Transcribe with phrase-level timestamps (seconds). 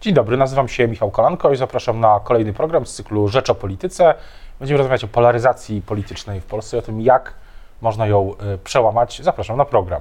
[0.00, 3.54] Dzień dobry, nazywam się Michał Kolanko i zapraszam na kolejny program z cyklu Rzecz o
[3.54, 4.14] Polityce.
[4.58, 7.34] Będziemy rozmawiać o polaryzacji politycznej w Polsce i o tym, jak
[7.80, 9.20] można ją y, przełamać.
[9.22, 10.00] Zapraszam na program.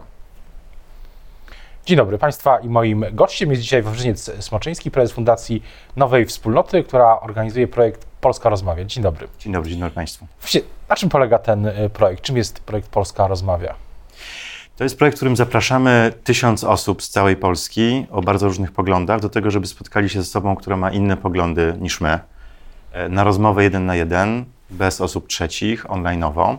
[1.85, 5.63] Dzień dobry Państwa i moim gościem jest dzisiaj Wawrzyniec Smoczyński, prezes Fundacji
[5.95, 8.85] Nowej Wspólnoty, która organizuje projekt Polska Rozmawia.
[8.85, 9.27] Dzień dobry.
[9.39, 10.27] Dzień dobry, dzień dobry Państwu.
[10.39, 12.21] Właściwie, na czym polega ten y, projekt?
[12.21, 13.88] Czym jest projekt Polska Rozmawia?
[14.79, 19.19] To jest projekt, w którym zapraszamy tysiąc osób z całej Polski o bardzo różnych poglądach
[19.19, 22.19] do tego, żeby spotkali się ze sobą, która ma inne poglądy niż my,
[22.91, 26.57] e, na rozmowę jeden na jeden, bez osób trzecich, online'owo.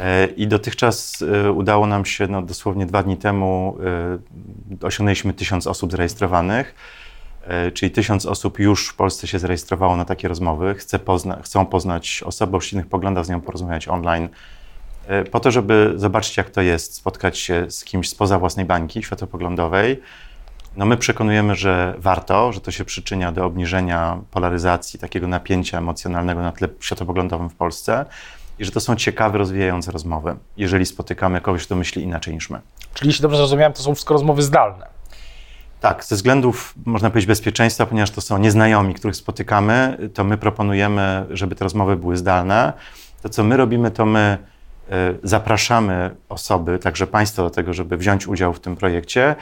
[0.00, 3.76] E, I dotychczas e, udało nam się, no dosłownie dwa dni temu,
[4.82, 6.74] osiągnęliśmy tysiąc osób zarejestrowanych,
[7.74, 10.74] czyli tysiąc osób już w Polsce się zarejestrowało na takie rozmowy,
[11.42, 14.28] chcą poznać osobę o innych poglądach, z nią porozmawiać online
[15.30, 20.00] po to, żeby zobaczyć, jak to jest, spotkać się z kimś spoza własnej bańki światopoglądowej.
[20.76, 26.42] No my przekonujemy, że warto, że to się przyczynia do obniżenia polaryzacji, takiego napięcia emocjonalnego
[26.42, 28.04] na tle światopoglądowym w Polsce
[28.58, 32.60] i że to są ciekawe, rozwijające rozmowy, jeżeli spotykamy kogoś, kto myśli inaczej niż my.
[32.94, 34.86] Czyli, jeśli dobrze zrozumiałem, to są wszystko rozmowy zdalne.
[35.80, 41.26] Tak, ze względów, można powiedzieć, bezpieczeństwa, ponieważ to są nieznajomi, których spotykamy, to my proponujemy,
[41.30, 42.72] żeby te rozmowy były zdalne.
[43.22, 44.53] To, co my robimy, to my E,
[45.22, 49.34] zapraszamy osoby, także Państwo do tego, żeby wziąć udział w tym projekcie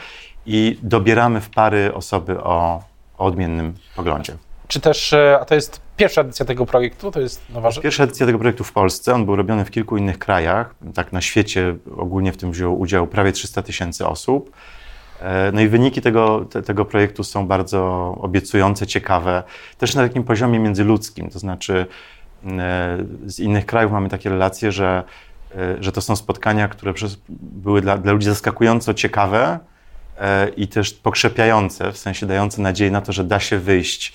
[0.45, 2.83] i dobieramy w pary osoby o,
[3.17, 4.33] o odmiennym poglądzie.
[4.67, 7.11] Czy też, e, a to jest pierwsza edycja tego projektu?
[7.11, 7.83] To jest nowa rzecz?
[7.83, 9.13] Pierwsza edycja tego projektu w Polsce.
[9.13, 10.75] On był robiony w kilku innych krajach.
[10.93, 14.51] Tak na świecie ogólnie w tym wzięło udział prawie 300 tysięcy osób.
[15.21, 19.43] E, no i wyniki tego, te, tego projektu są bardzo obiecujące, ciekawe,
[19.77, 21.29] też na takim poziomie międzyludzkim.
[21.29, 21.85] To znaczy,
[23.25, 25.32] z innych krajów mamy takie relacje, że E,
[25.79, 26.93] że to są spotkania, które
[27.29, 29.59] były dla, dla ludzi zaskakująco ciekawe
[30.19, 34.13] e, i też pokrzepiające, w sensie dające nadzieję na to, że da się wyjść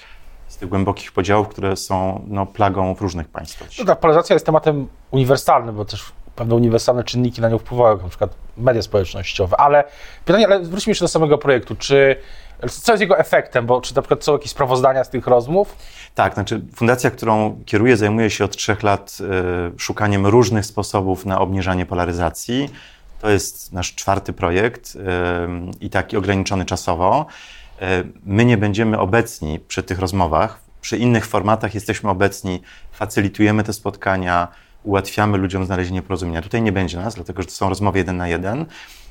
[0.49, 3.69] z tych głębokich podziałów, które są no, plagą w różnych państwach.
[3.79, 8.03] No tak, polaryzacja jest tematem uniwersalnym, bo też pewne uniwersalne czynniki na nią wpływają, jak
[8.03, 9.57] na przykład media społecznościowe.
[9.57, 9.85] Ale
[10.25, 11.77] pytanie, ale wróćmy jeszcze do samego projektu.
[11.77, 12.17] Czy
[12.67, 13.67] co jest jego efektem?
[13.67, 15.77] Bo czy na przykład są jakieś sprawozdania z tych rozmów?
[16.15, 19.19] Tak, znaczy fundacja, którą kieruję, zajmuje się od trzech lat
[19.75, 22.71] y, szukaniem różnych sposobów na obniżanie polaryzacji.
[23.21, 24.99] To jest nasz czwarty projekt y,
[25.81, 27.27] i taki ograniczony czasowo.
[27.83, 27.85] Y,
[28.25, 30.61] my nie będziemy obecni przy tych rozmowach.
[30.81, 32.63] Przy innych formatach jesteśmy obecni,
[32.93, 34.49] facylitujemy te spotkania,
[34.85, 36.43] ułatwiamy ludziom znalezienie porozumienia.
[36.43, 38.67] Tutaj nie będzie nas, dlatego że to są rozmowy jeden na jeden.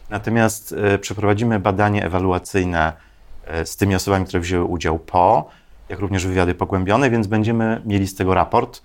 [0.10, 2.94] Natomiast przeprowadzimy badanie ewaluacyjne
[3.48, 5.50] E, z tymi osobami, które wzięły udział po,
[5.90, 8.82] jak również wywiady pogłębione, więc będziemy mieli z tego raport,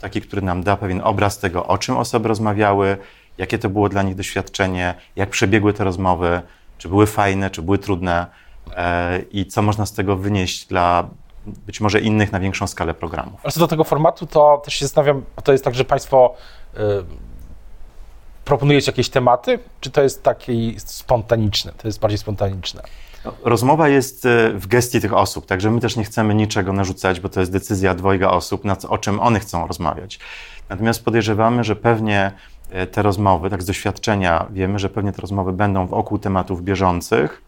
[0.00, 2.96] taki, który nam da pewien obraz tego, o czym osoby rozmawiały,
[3.38, 6.42] jakie to było dla nich doświadczenie, jak przebiegły te rozmowy,
[6.78, 8.26] czy były fajne, czy były trudne
[8.76, 11.08] e, i co można z tego wynieść dla
[11.46, 13.40] być może innych na większą skalę programów.
[13.42, 16.34] Ale co do tego formatu, to też się zastanawiam, to jest tak, że Państwo
[16.74, 16.78] y,
[18.44, 22.82] proponujecie jakieś tematy, czy to jest takie spontaniczne, to jest bardziej spontaniczne?
[23.44, 27.28] Rozmowa jest e, w gestii tych osób, także my też nie chcemy niczego narzucać, bo
[27.28, 30.18] to jest decyzja dwojga osób, na co, o czym one chcą rozmawiać.
[30.68, 32.32] Natomiast podejrzewamy, że pewnie
[32.70, 37.42] e, te rozmowy, tak z doświadczenia wiemy, że pewnie te rozmowy będą wokół tematów bieżących,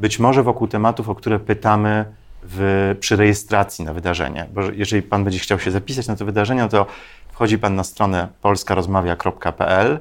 [0.00, 2.04] być może wokół tematów, o które pytamy
[2.42, 4.46] w, przy rejestracji na wydarzenie.
[4.54, 6.86] Bo jeżeli Pan będzie chciał się zapisać na to wydarzenie, to
[7.32, 10.00] wchodzi Pan na stronę polskarozmawia.pl.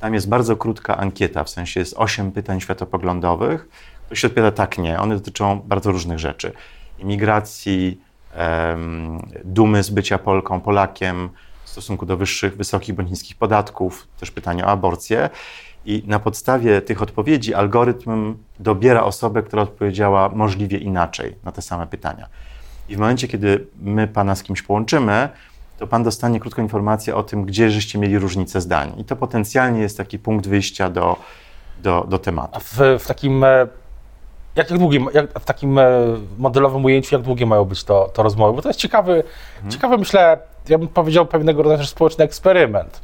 [0.00, 3.68] Tam jest bardzo krótka ankieta, w sensie jest osiem pytań światopoglądowych,
[4.08, 5.00] to się odpowiada tak, nie.
[5.00, 6.52] One dotyczą bardzo różnych rzeczy.
[6.98, 8.00] Imigracji,
[8.38, 11.28] um, dumy z bycia Polką, Polakiem,
[11.64, 15.30] w stosunku do wyższych, wysokich bądź niskich podatków, też pytanie o aborcję.
[15.86, 21.86] I na podstawie tych odpowiedzi algorytm dobiera osobę, która odpowiedziała możliwie inaczej na te same
[21.86, 22.28] pytania.
[22.88, 25.28] I w momencie, kiedy my Pana z kimś połączymy,
[25.78, 28.92] to Pan dostanie krótką informację o tym, gdzie żeście mieli różnice zdań.
[28.98, 31.16] I to potencjalnie jest taki punkt wyjścia do,
[31.82, 32.60] do, do tematu.
[32.60, 33.66] W, w takim e,
[34.56, 35.84] jak, jak jak w takim e,
[36.38, 38.56] modelowym ujęciu, jak długie mają być to, to rozmowy?
[38.56, 39.24] Bo to jest ciekawy,
[39.54, 39.70] mhm.
[39.70, 40.38] ciekawy, myślę,
[40.68, 43.00] ja bym powiedział pewnego rodzaju społeczny eksperyment.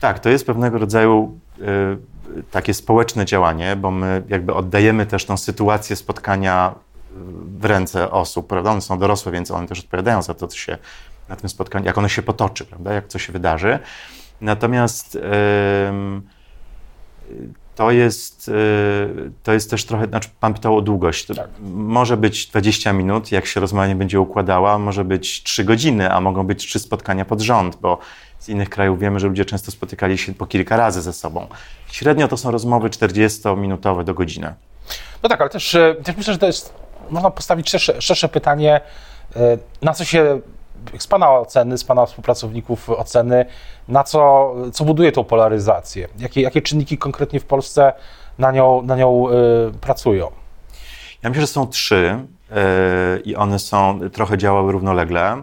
[0.00, 5.36] Tak, to jest pewnego rodzaju y, takie społeczne działanie, bo my jakby oddajemy też tą
[5.36, 6.74] sytuację spotkania
[7.58, 8.70] w ręce osób, prawda?
[8.70, 10.78] One są dorosłe, więc one też odpowiadają za to, co się
[11.28, 12.92] na tym spotkaniu, jak ono się potoczy, prawda?
[12.92, 13.78] Jak co się wydarzy.
[14.40, 15.20] Natomiast y,
[17.76, 21.26] to jest, y, to jest też trochę, znaczy pan pytał o długość.
[21.26, 21.48] Tak.
[21.70, 26.20] Może być 20 minut, jak się rozmowa nie będzie układała, może być 3 godziny, a
[26.20, 27.98] mogą być 3 spotkania pod rząd, bo
[28.38, 31.46] z innych krajów wiemy, że ludzie często spotykali się po kilka razy ze sobą.
[31.92, 34.54] Średnio to są rozmowy 40-minutowe do godziny.
[35.22, 36.74] No tak, ale też, e, też myślę, że to jest
[37.10, 38.80] można postawić szersze, szersze pytanie,
[39.36, 40.40] e, na co się
[40.98, 43.46] z Pana oceny, z Pana współpracowników oceny,
[43.88, 46.08] na co, co buduje tą polaryzację?
[46.18, 47.92] Jakie, jakie czynniki konkretnie w Polsce
[48.38, 49.32] na nią, na nią y,
[49.80, 50.30] pracują?
[51.22, 52.18] Ja myślę, że są trzy
[53.16, 55.42] y, i one są, trochę działały równolegle.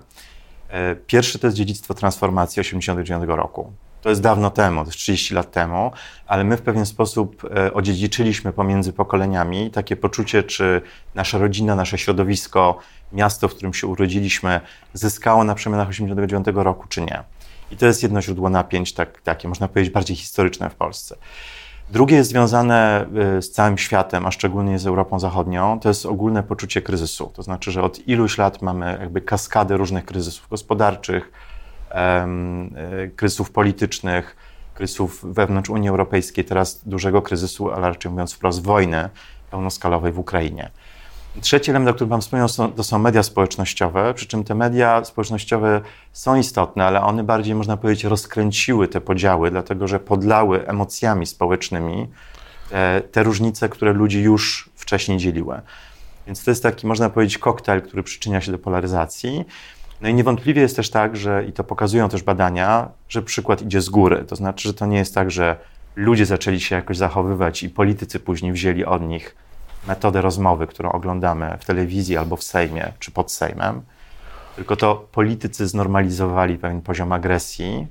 [0.73, 3.73] Y, pierwszy to jest dziedzictwo transformacji 1989 roku.
[4.01, 5.91] To jest dawno temu, to jest 30 lat temu,
[6.27, 7.43] ale my w pewien sposób
[7.73, 10.81] odziedziczyliśmy pomiędzy pokoleniami takie poczucie, czy
[11.15, 12.77] nasza rodzina, nasze środowisko,
[13.13, 14.61] miasto, w którym się urodziliśmy,
[14.93, 17.23] zyskało na przemianach 1989 roku, czy nie.
[17.71, 21.15] I to jest jedno źródło napięć, tak, takie można powiedzieć bardziej historyczne w Polsce.
[21.89, 23.05] Drugie jest związane
[23.37, 25.79] y, z całym światem, a szczególnie z Europą Zachodnią.
[25.79, 27.31] To jest ogólne poczucie kryzysu.
[27.35, 31.31] To znaczy, że od iluś lat mamy jakby kaskadę różnych kryzysów gospodarczych,
[31.91, 34.35] y, kryzysów politycznych,
[34.73, 39.09] kryzysów wewnątrz Unii Europejskiej, teraz dużego kryzysu, ale raczej mówiąc wprost wojny
[39.51, 40.71] pełnoskalowej w Ukrainie.
[41.41, 45.81] Trzeci element, o którym Wam wspomniał, to są media społecznościowe, przy czym te media społecznościowe
[46.11, 52.07] są istotne, ale one bardziej, można powiedzieć, rozkręciły te podziały, dlatego że podlały emocjami społecznymi
[52.69, 55.61] te, te różnice, które ludzi już wcześniej dzieliły.
[56.27, 59.45] Więc to jest taki, można powiedzieć, koktajl, który przyczynia się do polaryzacji.
[60.01, 63.81] No i niewątpliwie jest też tak, że, i to pokazują też badania, że przykład idzie
[63.81, 64.25] z góry.
[64.27, 65.55] To znaczy, że to nie jest tak, że
[65.95, 69.35] ludzie zaczęli się jakoś zachowywać i politycy później wzięli od nich
[69.87, 73.81] metodę rozmowy, którą oglądamy w telewizji albo w Sejmie czy pod Sejmem,
[74.55, 77.87] tylko to politycy znormalizowali pewien poziom agresji,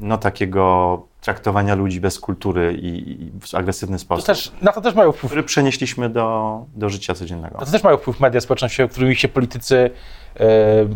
[0.00, 4.26] no takiego traktowania ludzi bez kultury i, i w agresywny sposób.
[4.26, 5.32] To też, na to też mają wpływ.
[5.32, 7.58] Który przenieśliśmy do, do życia codziennego.
[7.58, 9.90] Na to też mają wpływ media społecznościowe, którymi się politycy
[10.36, 10.40] y,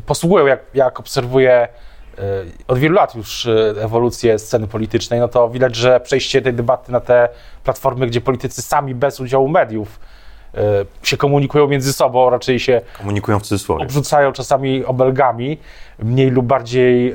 [0.06, 1.68] posługują, jak, jak obserwuję
[2.68, 6.92] od wielu lat już e, ewolucję sceny politycznej, no to widać, że przejście tej debaty
[6.92, 7.28] na te
[7.64, 10.00] platformy, gdzie politycy sami bez udziału mediów
[10.54, 10.60] e,
[11.02, 13.84] się komunikują między sobą, raczej się komunikują w cudzysłowie.
[13.84, 15.58] Obrzucają czasami obelgami,
[15.98, 17.14] mniej lub bardziej,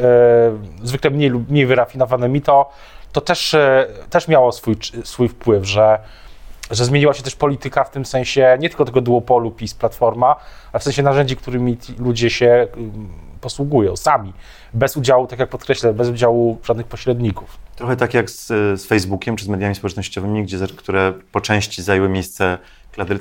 [0.84, 2.70] zwykle mniej lub mniej wyrafinowanymi, to,
[3.12, 3.56] to też,
[4.10, 6.00] też miało swój, swój wpływ, że,
[6.72, 10.36] że zmieniła się też polityka w tym sensie nie tylko tego duopolu PiS-Platforma,
[10.74, 12.68] ale w sensie narzędzi, którymi ludzie się
[13.42, 14.34] posługują sami,
[14.74, 17.58] bez udziału, tak jak podkreślę, bez udziału żadnych pośredników.
[17.76, 18.48] Trochę tak jak z,
[18.82, 22.58] z Facebookiem czy z mediami społecznościowymi, gdzie, które po części zajęły miejsce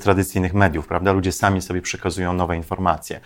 [0.00, 1.12] tradycyjnych mediów, prawda?
[1.12, 3.20] Ludzie sami sobie przekazują nowe informacje.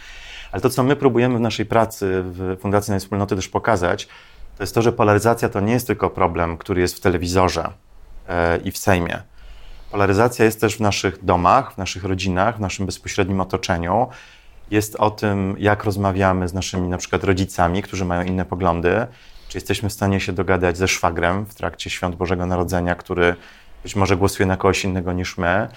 [0.53, 4.09] Ale to, co my próbujemy w naszej pracy w Fundacji na Wspólnoty też pokazać,
[4.57, 7.71] to jest to, że polaryzacja to nie jest tylko problem, który jest w telewizorze
[8.29, 9.23] e, i w Sejmie.
[9.91, 14.09] Polaryzacja jest też w naszych domach, w naszych rodzinach, w naszym bezpośrednim otoczeniu
[14.73, 19.07] jest o tym, jak rozmawiamy z naszymi na przykład rodzicami, którzy mają inne poglądy,
[19.49, 23.35] czy jesteśmy w stanie się dogadać ze szwagrem w trakcie świąt Bożego Narodzenia, który
[23.83, 25.69] być może głosuje na kogoś innego niż my,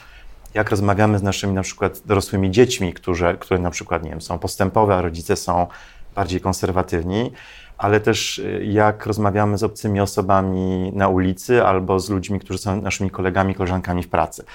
[0.53, 4.39] jak rozmawiamy z naszymi na przykład dorosłymi dziećmi, którzy, które na przykład nie wiem, są
[4.39, 5.67] postępowe, a rodzice są
[6.15, 7.31] bardziej konserwatywni,
[7.77, 12.81] ale też y, jak rozmawiamy z obcymi osobami na ulicy albo z ludźmi, którzy są
[12.81, 14.45] naszymi kolegami, koleżankami w pracy.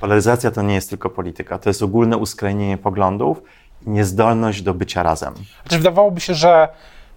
[0.00, 3.42] Polaryzacja to nie jest tylko polityka, to jest ogólne uskrajnienie poglądów
[3.86, 5.34] niezdolność do bycia razem.
[5.34, 6.68] Znaczy, wydawałoby się, że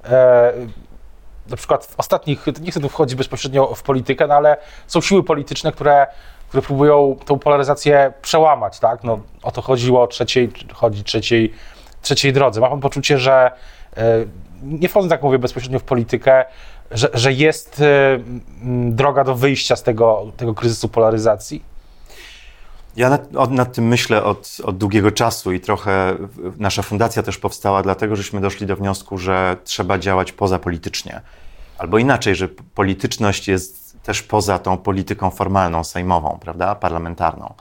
[0.05, 0.53] e,
[1.49, 4.57] na przykład w ostatnich, nie chcę tu wchodzić bezpośrednio w politykę, no ale
[4.87, 6.07] są siły polityczne, które,
[6.47, 9.03] które próbują tą polaryzację przełamać, tak?
[9.03, 11.53] No, o to chodziło o trzeciej, chodzi trzeciej,
[12.01, 12.61] trzeciej drodze.
[12.61, 13.51] Ma pan poczucie, że
[13.97, 14.25] e,
[14.63, 16.45] nie wchodząc, tak mówię, bezpośrednio w politykę,
[16.91, 18.19] że, że jest e,
[18.91, 21.72] droga do wyjścia z tego, tego kryzysu polaryzacji?
[22.95, 26.17] Ja nad, nad, tym myślę od, od, długiego czasu i trochę
[26.57, 31.21] nasza fundacja też powstała, dlatego żeśmy doszli do wniosku, że trzeba działać pozapolitycznie.
[31.77, 37.53] Albo inaczej, że polityczność jest też poza tą polityką formalną, sejmową, prawda, parlamentarną.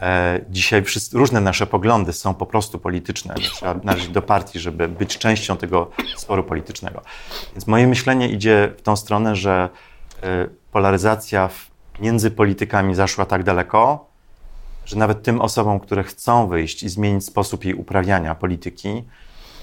[0.00, 3.34] E, dzisiaj wszyscy, różne nasze poglądy są po prostu polityczne.
[3.34, 7.02] Trzeba należeć do partii, żeby być częścią tego sporu politycznego.
[7.52, 9.68] Więc moje myślenie idzie w tą stronę, że
[10.22, 11.50] e, polaryzacja
[12.00, 14.13] między politykami zaszła tak daleko,
[14.84, 19.04] że nawet tym osobom, które chcą wyjść i zmienić sposób jej uprawiania polityki,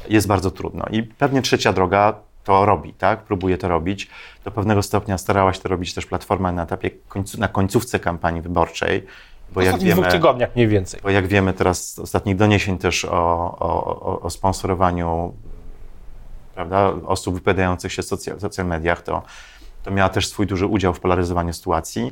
[0.10, 0.86] jest bardzo trudno.
[0.92, 2.14] I pewnie trzecia droga
[2.44, 3.24] to robi, tak?
[3.24, 4.10] Próbuje to robić.
[4.46, 8.42] Do pewnego stopnia starała się to robić też Platforma na etapie, końcu, na końcówce kampanii
[8.42, 9.06] wyborczej.
[9.54, 11.00] Bo jak wiemy, dwóch tygodniach mniej więcej.
[11.04, 13.12] Bo jak wiemy teraz z ostatnich doniesień też o,
[13.60, 15.34] o, o sponsorowaniu
[16.54, 19.24] prawda, osób wypowiadających się w social, social mediach, to,
[19.84, 22.12] to miała też swój duży udział w polaryzowaniu sytuacji.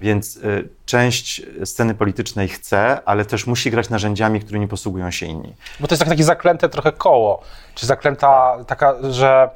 [0.00, 5.54] Więc y, część sceny politycznej chce, ale też musi grać narzędziami, którymi posługują się inni.
[5.80, 7.42] Bo to jest takie zaklęte trochę koło,
[7.74, 9.50] czy zaklęta taka, że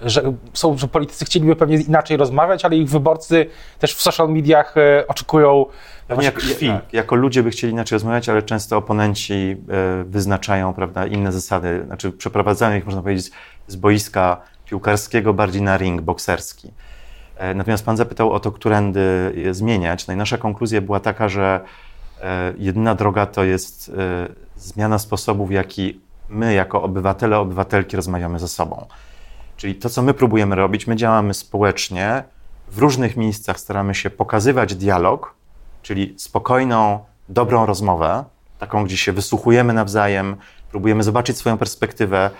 [0.00, 3.46] że, są, że politycy chcieliby pewnie inaczej rozmawiać, ale ich wyborcy
[3.78, 5.66] też w social mediach e, oczekują
[6.08, 6.66] Pewnie jak, krwi.
[6.66, 11.82] Jak, jako ludzie by chcieli inaczej rozmawiać, ale często oponenci e, wyznaczają prawda, inne zasady,
[11.86, 13.30] znaczy przeprowadzają ich, można powiedzieć,
[13.68, 16.72] z boiska piłkarskiego bardziej na ring bokserski.
[17.36, 20.06] E, natomiast Pan zapytał o to, którędy je zmieniać.
[20.06, 21.60] No i nasza konkluzja była taka, że
[22.22, 23.92] e, jedyna droga to jest
[24.56, 28.86] zmiana sposobu, w jaki my jako obywatele, obywatelki rozmawiamy ze sobą.
[29.56, 32.22] Czyli to, co my próbujemy robić, my działamy społecznie,
[32.68, 35.34] w różnych miejscach staramy się pokazywać dialog,
[35.82, 38.24] czyli spokojną, dobrą rozmowę,
[38.58, 40.36] taką, gdzie się wysłuchujemy nawzajem,
[40.70, 42.30] próbujemy zobaczyć swoją perspektywę,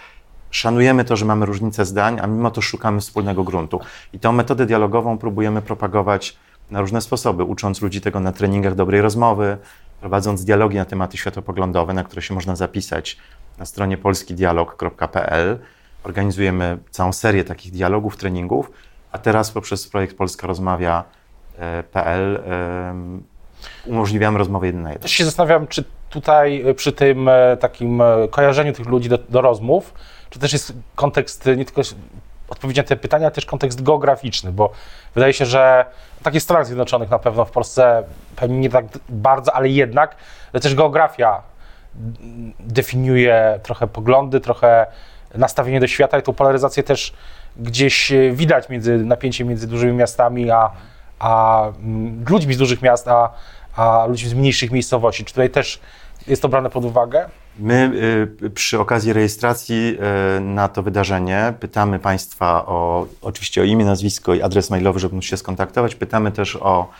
[0.50, 3.80] szanujemy to, że mamy różnice zdań, a mimo to szukamy wspólnego gruntu.
[4.12, 6.36] I tą metodę dialogową próbujemy propagować
[6.70, 9.58] na różne sposoby, ucząc ludzi tego na treningach dobrej rozmowy,
[10.00, 13.18] prowadząc dialogi na tematy światopoglądowe, na które się można zapisać
[13.58, 15.58] na stronie polskidialog.pl.
[16.04, 18.70] Organizujemy całą serię takich dialogów, treningów,
[19.12, 22.42] a teraz poprzez projekt Polska Rozmawia.pl
[23.86, 25.02] umożliwiamy rozmowę jeden na jeden.
[25.02, 29.18] Też się zastanawiam, czy tutaj e, przy tym e, takim e, kojarzeniu tych ludzi do,
[29.18, 29.94] do rozmów,
[30.30, 31.82] czy też jest kontekst nie tylko
[32.48, 34.70] odpowiedzi na te pytania, ale też kontekst geograficzny, bo
[35.14, 35.84] wydaje się, że
[36.22, 38.02] tak w Stanach Zjednoczonych na pewno, w Polsce
[38.36, 40.16] pewnie nie tak bardzo, ale jednak,
[40.52, 41.42] ale też geografia
[42.60, 44.86] definiuje trochę poglądy, trochę
[45.34, 47.12] nastawienie do świata i tą polaryzację też
[47.56, 50.70] gdzieś widać między napięciem między dużymi miastami a,
[51.18, 53.32] a mm, ludźmi z dużych miast, a,
[53.76, 55.24] a ludźmi z mniejszych miejscowości.
[55.24, 55.80] Czy tutaj też
[56.26, 57.28] jest to brane pod uwagę?
[57.58, 57.90] My
[58.42, 59.98] y, przy okazji rejestracji
[60.36, 65.14] y, na to wydarzenie pytamy Państwa o oczywiście o imię, nazwisko i adres mailowy, żeby
[65.14, 65.94] móc się skontaktować.
[65.94, 66.90] Pytamy też o,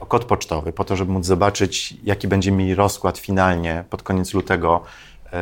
[0.00, 4.34] o kod pocztowy, po to, żeby móc zobaczyć, jaki będzie mieli rozkład finalnie pod koniec
[4.34, 4.82] lutego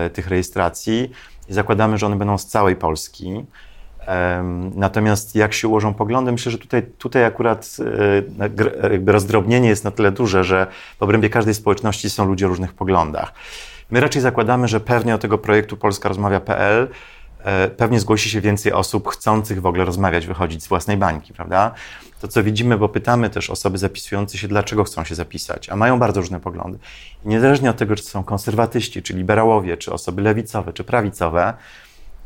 [0.06, 1.10] y, tych rejestracji.
[1.48, 3.44] I zakładamy, że one będą z całej Polski.
[4.74, 7.76] Natomiast jak się ułożą poglądy, myślę, że tutaj, tutaj akurat
[9.06, 10.66] rozdrobnienie jest na tyle duże, że
[10.98, 13.32] w obrębie każdej społeczności są ludzie o różnych poglądach.
[13.92, 16.88] My raczej zakładamy, że pewnie o tego projektu Polska Rozmawia.pl
[17.38, 21.74] e, pewnie zgłosi się więcej osób chcących w ogóle rozmawiać, wychodzić z własnej bańki, prawda?
[22.20, 25.98] To, co widzimy, bo pytamy też osoby zapisujące się, dlaczego chcą się zapisać, a mają
[25.98, 26.78] bardzo różne poglądy.
[27.24, 31.54] I niezależnie od tego, czy są konserwatyści, czy liberałowie, czy osoby lewicowe, czy prawicowe,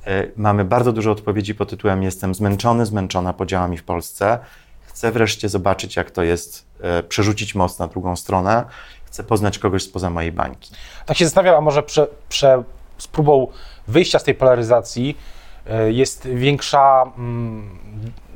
[0.06, 4.38] E, mamy bardzo dużo odpowiedzi pod tytułem Jestem zmęczony, zmęczona podziałami w Polsce.
[4.82, 8.64] Chcę wreszcie zobaczyć, jak to jest e, przerzucić most na drugą stronę.
[9.06, 10.74] Chcę poznać kogoś spoza mojej bańki.
[11.06, 12.62] Tak się zastanawiam, a może prze, prze,
[12.98, 13.46] z próbą
[13.88, 15.18] wyjścia z tej polaryzacji
[15.66, 17.70] e, jest większa mm,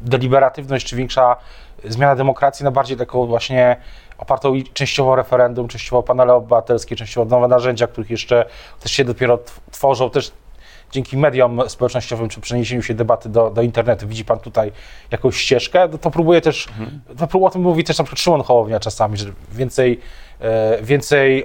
[0.02, 1.36] deliberatywność, czy większa
[1.84, 3.76] zmiana demokracji na bardziej taką właśnie
[4.18, 8.44] opartą częściowo referendum, częściowo panele obywatelskie, częściowo nowe narzędzia, których jeszcze
[8.80, 9.38] też się dopiero
[9.70, 10.32] tworzą, też
[10.90, 14.72] dzięki mediom społecznościowym, czy przeniesieniu się debaty do, do internetu, widzi Pan tutaj
[15.10, 17.00] jakąś ścieżkę, to, to próbuje też, mhm.
[17.30, 20.00] to o tym mówi też na przykład Szymon Hołownia czasami, że więcej,
[20.40, 21.44] e, więcej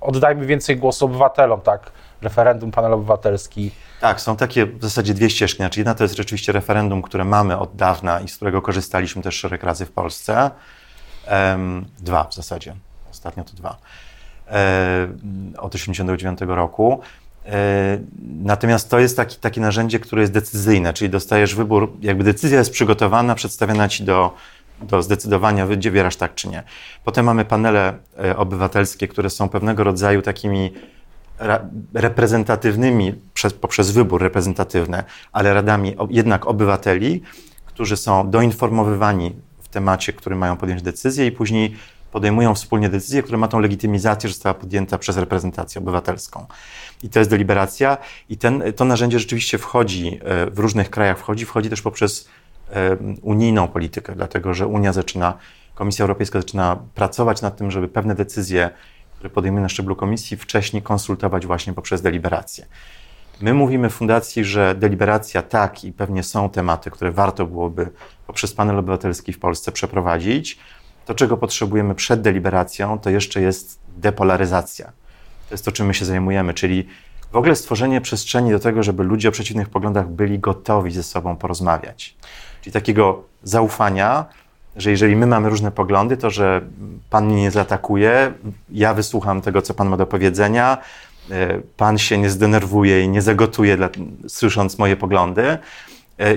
[0.00, 1.92] oddajmy więcej głosu obywatelom, tak?
[2.22, 3.70] Referendum, panel obywatelski.
[4.00, 5.56] Tak, są takie w zasadzie dwie ścieżki.
[5.56, 9.34] Znaczy jedna to jest rzeczywiście referendum, które mamy od dawna i z którego korzystaliśmy też
[9.34, 10.50] szereg razy w Polsce.
[11.30, 12.74] Um, dwa w zasadzie.
[13.10, 13.76] Ostatnio to dwa.
[14.50, 15.08] E,
[15.58, 17.00] od 1989 roku.
[17.48, 17.98] E,
[18.42, 22.70] natomiast to jest taki, takie narzędzie, które jest decyzyjne, czyli dostajesz wybór, jakby decyzja jest
[22.70, 24.34] przygotowana, przedstawiona ci do,
[24.82, 26.62] do zdecydowania, wybierasz tak czy nie.
[27.04, 30.72] Potem mamy panele e, obywatelskie, które są pewnego rodzaju takimi
[31.94, 35.02] reprezentatywnymi przez, poprzez wybór reprezentatywny,
[35.32, 37.22] ale radami jednak obywateli,
[37.66, 41.76] którzy są doinformowywani w temacie, który mają podjąć decyzję i później
[42.12, 46.46] podejmują wspólnie decyzję, która ma tą legitymizację, że została podjęta przez reprezentację obywatelską.
[47.02, 47.96] I to jest deliberacja
[48.28, 52.28] i ten, to narzędzie rzeczywiście wchodzi e, w różnych krajach, wchodzi, wchodzi też poprzez
[52.70, 55.34] e, unijną politykę, dlatego że Unia zaczyna,
[55.74, 58.70] Komisja Europejska zaczyna pracować nad tym, żeby pewne decyzje,
[59.14, 62.66] które podejmuje na szczeblu komisji, wcześniej konsultować właśnie poprzez deliberację.
[63.40, 67.90] My mówimy w Fundacji, że deliberacja tak i pewnie są tematy, które warto byłoby
[68.26, 70.58] poprzez panel obywatelski w Polsce przeprowadzić,
[71.08, 74.86] to, czego potrzebujemy przed deliberacją, to jeszcze jest depolaryzacja.
[75.48, 76.88] To jest to, czym my się zajmujemy, czyli
[77.32, 81.36] w ogóle stworzenie przestrzeni do tego, żeby ludzie o przeciwnych poglądach byli gotowi ze sobą
[81.36, 82.16] porozmawiać.
[82.60, 84.24] Czyli takiego zaufania,
[84.76, 86.60] że jeżeli my mamy różne poglądy, to że
[87.10, 88.32] Pan mnie nie zaatakuje,
[88.70, 90.78] ja wysłucham tego, co Pan ma do powiedzenia,
[91.30, 93.88] e, Pan się nie zdenerwuje i nie zagotuje, dla,
[94.26, 95.58] słysząc moje poglądy,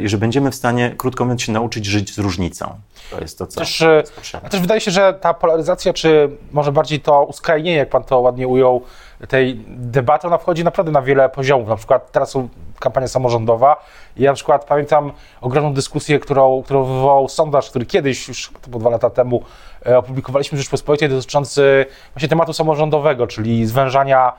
[0.01, 2.75] i że będziemy w stanie, krótko mówiąc, się nauczyć żyć z różnicą.
[3.11, 4.49] To jest to, co też, jest potrzebne.
[4.49, 8.47] Też wydaje się, że ta polaryzacja, czy może bardziej to uskrajnienie, jak pan to ładnie
[8.47, 8.81] ujął,
[9.27, 11.67] tej debaty, ona wchodzi naprawdę na wiele poziomów.
[11.67, 13.85] Na przykład teraz są kampania samorządowa
[14.17, 15.11] i ja na przykład pamiętam
[15.41, 19.43] ogromną dyskusję, którą, którą wywołał sondaż, który kiedyś, już to było dwa lata temu,
[19.85, 24.33] e, opublikowaliśmy w Rzeczpospolitej dotyczący właśnie tematu samorządowego, czyli zwężania e,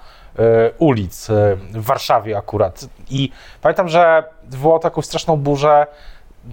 [0.79, 2.85] ulic e, w Warszawie akurat.
[3.11, 3.31] I
[3.63, 5.87] pamiętam, że wywołało taką straszną burzę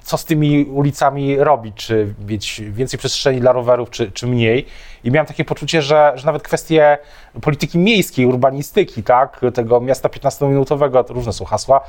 [0.04, 4.66] co z tymi ulicami robić, czy mieć więcej przestrzeni dla rowerów, czy, czy mniej.
[5.04, 6.98] I miałem takie poczucie, że, że nawet kwestie
[7.42, 11.82] polityki miejskiej, urbanistyki, tak, tego miasta 15-minutowego, to różne są hasła,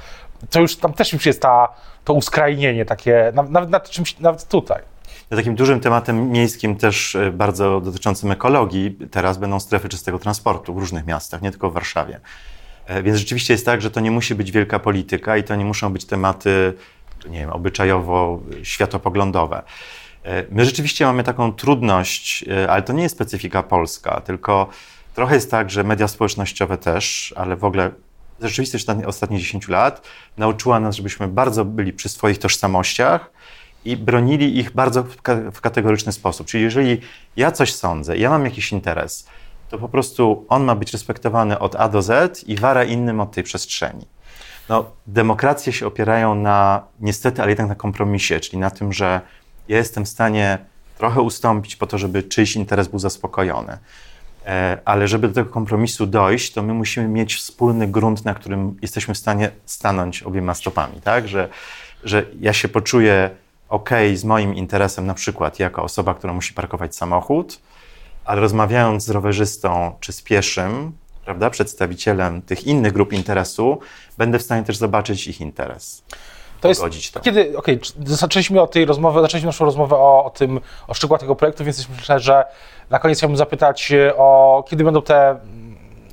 [0.51, 1.69] to już tam też już jest ta,
[2.05, 4.83] to uskrajnienie takie, nawet nad czymś, nawet tutaj.
[5.37, 10.79] Takim dużym tematem miejskim, też e, bardzo dotyczącym ekologii, teraz będą strefy czystego transportu w
[10.79, 12.21] różnych miastach, nie tylko w Warszawie.
[12.87, 15.65] E, więc rzeczywiście jest tak, że to nie musi być wielka polityka i to nie
[15.65, 16.75] muszą być tematy
[17.29, 19.63] nie wiem, obyczajowo-światopoglądowe.
[20.25, 24.69] E, my rzeczywiście mamy taką trudność, ale to nie jest specyfika polska, tylko
[25.15, 27.91] trochę jest tak, że media społecznościowe też, ale w ogóle
[28.41, 30.07] rzeczywistość ostatnich 10 lat
[30.37, 33.31] nauczyła nas, żebyśmy bardzo byli przy swoich tożsamościach
[33.85, 35.05] i bronili ich bardzo
[35.53, 36.47] w kategoryczny sposób.
[36.47, 37.01] Czyli jeżeli
[37.37, 39.27] ja coś sądzę, ja mam jakiś interes,
[39.71, 43.33] to po prostu on ma być respektowany od A do Z i wara innym od
[43.33, 44.07] tej przestrzeni.
[44.69, 49.21] No, demokracje się opierają na, niestety, ale jednak na kompromisie, czyli na tym, że
[49.69, 50.59] ja jestem w stanie
[50.99, 53.79] trochę ustąpić po to, żeby czyjś interes był zaspokojony.
[54.47, 58.77] E, ale żeby do tego kompromisu dojść, to my musimy mieć wspólny grunt, na którym
[58.83, 61.29] jesteśmy w stanie stanąć obiema stopami, tak?
[61.29, 61.49] Że,
[62.05, 63.31] że ja się poczuję
[63.71, 67.61] ok z moim interesem, na przykład jako osoba, która musi parkować samochód,
[68.25, 70.93] ale rozmawiając z rowerzystą czy z pieszym,
[71.25, 73.79] prawda, przedstawicielem tych innych grup interesu,
[74.19, 76.03] będę w stanie też zobaczyć ich interes.
[76.61, 77.21] To jest, to.
[77.21, 81.21] kiedy, okej, okay, zaczęliśmy od tej rozmowy, zaczęliśmy naszą rozmowę o, o tym, o szczegółach
[81.21, 82.45] tego projektu, więc myślę, że
[82.91, 85.37] na koniec chciałbym zapytać o, kiedy będą te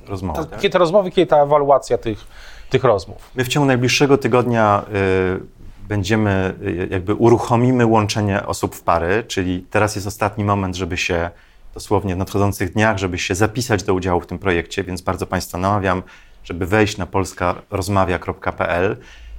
[0.08, 0.60] rozmowy, te, tak?
[0.60, 2.28] kiedy te rozmowy, kiedy ta ewaluacja tych,
[2.70, 3.32] tych rozmów?
[3.36, 5.57] My w ciągu najbliższego tygodnia y,
[5.88, 11.30] będziemy, y, jakby uruchomimy łączenie osób w pary, czyli teraz jest ostatni moment, żeby się
[11.74, 15.58] dosłownie w nadchodzących dniach, żeby się zapisać do udziału w tym projekcie, więc bardzo Państwa
[15.58, 16.04] namawiam,
[16.44, 18.98] żeby wejść na polskarozmawia.pl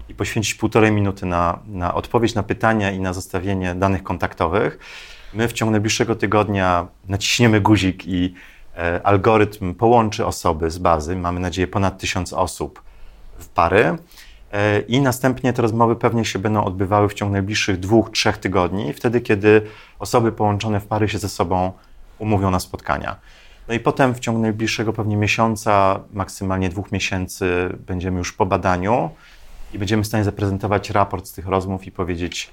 [0.09, 4.78] i poświęcić półtorej minuty na, na odpowiedź na pytania i na zostawienie danych kontaktowych.
[5.34, 8.34] My w ciągu najbliższego tygodnia naciśniemy guzik i
[8.76, 11.17] e, algorytm połączy osoby z bazy.
[11.17, 12.82] Mamy nadzieję ponad tysiąc osób
[13.39, 13.99] w pary.
[14.52, 18.93] E, I następnie te rozmowy pewnie się będą odbywały w ciągu najbliższych dwóch, trzech tygodni,
[18.93, 19.63] wtedy kiedy
[19.99, 21.73] osoby połączone w pary się ze sobą
[22.19, 23.17] umówią na spotkania.
[23.69, 29.11] No i potem w ciągu najbliższego pewnie miesiąca, maksymalnie dwóch miesięcy, będziemy już po badaniu
[29.73, 32.50] i będziemy w stanie zaprezentować raport z tych rozmów i powiedzieć,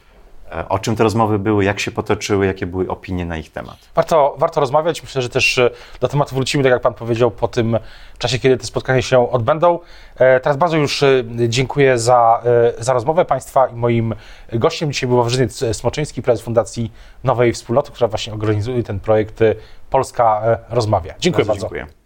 [0.69, 3.77] o czym te rozmowy były, jak się potoczyły, jakie były opinie na ich temat.
[3.95, 5.03] Warto, warto rozmawiać.
[5.03, 7.79] Myślę, że też e, do tematu wrócimy, tak jak Pan powiedział, po tym
[8.17, 9.79] czasie, kiedy te spotkania się odbędą.
[10.15, 11.03] E, teraz bardzo już
[11.47, 12.43] dziękuję za,
[12.79, 14.15] za rozmowę Państwa i moim
[14.53, 16.91] gościem dzisiaj był Wawrzyniec Smoczyński, prezes Fundacji
[17.23, 19.39] Nowej Wspólnoty, która właśnie organizuje ten projekt
[19.89, 21.13] Polska Rozmawia.
[21.19, 21.61] Dziękuję bardzo.
[21.61, 21.75] bardzo.
[21.75, 22.04] Dziękuję.